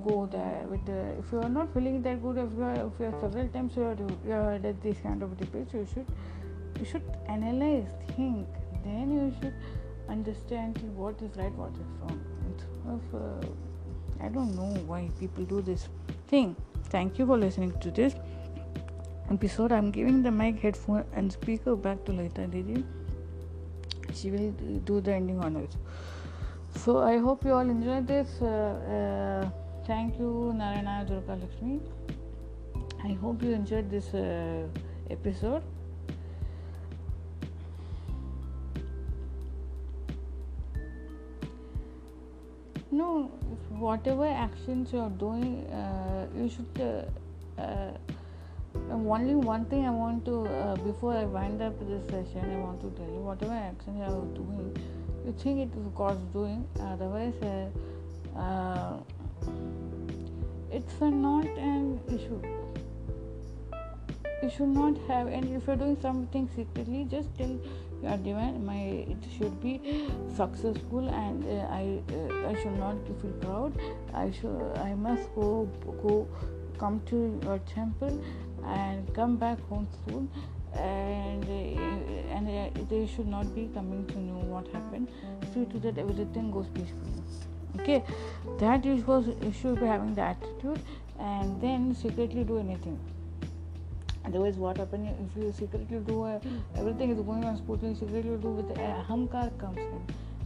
go 0.07 0.27
there 0.31 0.65
with 0.69 0.85
the, 0.85 1.17
if 1.19 1.31
you 1.31 1.39
are 1.39 1.49
not 1.49 1.73
feeling 1.73 2.01
that 2.01 2.21
good 2.21 2.37
if 2.37 2.51
you 2.57 2.63
are, 2.63 2.73
if 2.73 2.99
you 2.99 3.05
are 3.05 3.21
several 3.21 3.47
times 3.49 3.75
you 3.75 3.83
are, 3.83 3.97
you 4.25 4.33
are 4.33 4.53
at 4.53 4.81
this 4.83 4.97
kind 4.99 5.23
of 5.23 5.37
debates 5.37 5.73
you 5.73 5.87
should 5.93 6.05
you 6.79 6.85
should 6.85 7.03
analyze 7.29 7.87
think 8.15 8.47
then 8.83 9.11
you 9.11 9.33
should 9.39 9.53
understand 10.09 10.77
what 10.95 11.21
is 11.21 11.35
right 11.37 11.53
what 11.53 11.71
is 11.71 11.87
wrong. 12.01 12.21
If, 12.57 13.15
uh, 13.15 14.23
i 14.23 14.29
don't 14.29 14.55
know 14.55 14.71
why 14.85 15.09
people 15.19 15.43
do 15.43 15.61
this 15.61 15.87
thing. 16.27 16.55
Thank 16.89 17.17
you 17.19 17.25
for 17.25 17.37
listening 17.37 17.77
to 17.79 17.91
this 17.91 18.13
episode. 19.31 19.71
I'm 19.71 19.91
giving 19.91 20.21
the 20.21 20.31
mic 20.31 20.59
headphone 20.59 21.03
and 21.13 21.31
speaker 21.31 21.75
back 21.75 22.05
to 22.05 22.11
Lita 22.11 22.47
Didi. 22.47 22.85
She 24.13 24.29
will 24.31 24.51
do 24.85 25.01
the 25.01 25.13
ending 25.13 25.39
on 25.39 25.55
it 25.57 25.75
so 26.83 26.97
i 26.99 27.17
hope 27.17 27.43
you 27.45 27.53
all 27.53 27.69
enjoyed 27.69 28.07
this. 28.07 28.41
Uh, 28.41 28.47
uh, 28.95 29.49
thank 29.87 30.19
you 30.19 30.53
narayana 30.57 31.05
durga 31.09 31.35
lakshmi 31.43 31.79
i 33.03 33.13
hope 33.21 33.43
you 33.43 33.53
enjoyed 33.53 33.89
this 33.89 34.13
uh, 34.13 34.67
episode. 35.09 35.63
No 42.91 43.07
whatever 43.85 44.25
actions 44.25 44.93
you 44.93 44.99
are 44.99 45.09
doing 45.09 45.65
uh, 45.67 46.27
you 46.35 46.49
should 46.49 46.81
uh, 46.81 47.61
uh, 47.61 47.91
only 49.15 49.35
one 49.35 49.65
thing 49.65 49.85
i 49.85 49.89
want 49.89 50.23
to 50.25 50.35
before 50.85 51.13
i 51.13 51.25
wind 51.25 51.61
up 51.61 51.77
this 51.89 52.05
session 52.09 52.51
i 52.55 52.57
want 52.57 52.79
to 52.79 52.89
tell 52.99 53.11
you 53.15 53.21
whatever 53.29 53.53
actions 53.53 53.97
you 53.97 54.03
are 54.03 54.25
doing 54.39 54.69
you 55.25 55.33
think 55.33 55.59
it 55.59 55.77
is 55.77 55.87
God's 55.95 56.23
doing, 56.33 56.67
otherwise, 56.79 57.33
uh, 57.41 58.39
uh, 58.39 58.97
it's 60.71 61.01
not 61.01 61.45
an 61.45 61.99
issue. 62.07 62.41
You 64.43 64.49
should 64.49 64.67
not 64.69 64.97
have, 65.07 65.27
and 65.27 65.45
if 65.55 65.65
you're 65.65 65.75
doing 65.75 65.97
something 65.99 66.47
secretly, 66.55 67.07
just 67.09 67.35
tell 67.37 67.59
your 68.03 68.17
divine, 68.17 68.63
my 68.63 68.77
it 69.13 69.17
should 69.35 69.59
be 69.61 70.09
successful, 70.35 71.09
and 71.09 71.43
uh, 71.45 71.65
I 71.71 72.01
uh, 72.13 72.49
I 72.49 72.61
should 72.61 72.77
not 72.77 72.97
feel 73.21 73.31
proud. 73.41 73.73
I 74.13 74.31
should 74.31 74.77
I 74.77 74.93
must 74.93 75.33
go 75.33 75.67
go 76.03 76.27
come 76.77 77.01
to 77.07 77.39
your 77.43 77.59
temple 77.59 78.21
and 78.65 79.11
come 79.15 79.37
back 79.37 79.59
home 79.69 79.87
soon 80.05 80.29
and 80.77 81.45
and 82.35 82.89
they 82.89 83.07
should 83.07 83.27
not 83.27 83.53
be 83.55 83.69
coming 83.73 84.05
to 84.07 84.19
know 84.19 84.39
what 84.53 84.67
happened. 84.67 85.07
See 85.53 85.65
to 85.65 85.79
that 85.79 85.97
everything 85.97 86.51
goes 86.51 86.67
peacefully. 86.67 87.23
Okay? 87.79 88.03
That 88.59 88.85
you 88.85 88.97
should 89.59 89.79
be 89.79 89.85
having 89.85 90.13
the 90.13 90.21
attitude 90.21 90.79
and 91.19 91.61
then 91.61 91.95
secretly 91.95 92.43
do 92.43 92.59
anything. 92.59 92.99
Otherwise 94.25 94.55
what 94.55 94.77
happens 94.77 95.09
if 95.25 95.43
you 95.43 95.51
secretly 95.51 95.99
do 95.99 96.23
uh, 96.23 96.39
everything 96.75 97.11
is 97.11 97.19
going 97.21 97.43
on 97.45 97.57
smoothly 97.57 97.93
secretly 97.93 98.37
do 98.37 98.49
with 98.49 98.71
uh, 98.77 99.03
ahamkar 99.03 99.57
comes 99.59 99.77
in. 99.77 100.01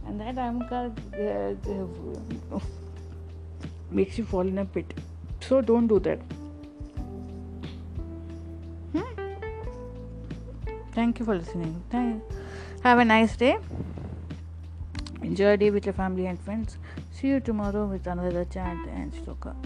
And 0.06 0.20
that 0.20 0.34
ahamkar 0.34 0.92
uh, 1.14 2.56
uh, 2.56 2.60
makes 3.90 4.18
you 4.18 4.24
fall 4.24 4.46
in 4.46 4.58
a 4.58 4.64
pit. 4.64 4.92
So 5.40 5.62
don't 5.62 5.86
do 5.86 5.98
that 6.00 6.20
Thank 11.10 11.18
you 11.18 11.24
for 11.24 11.36
listening. 11.36 11.82
Thank 11.90 12.22
Have 12.84 13.00
a 13.00 13.04
nice 13.04 13.36
day. 13.36 13.58
Enjoy 15.22 15.54
a 15.54 15.56
day 15.56 15.72
with 15.72 15.84
your 15.84 15.92
family 15.92 16.26
and 16.26 16.38
friends. 16.40 16.78
See 17.10 17.26
you 17.26 17.40
tomorrow 17.40 17.84
with 17.86 18.06
another 18.06 18.44
chat 18.44 18.76
and 18.94 19.12
stoker. 19.12 19.56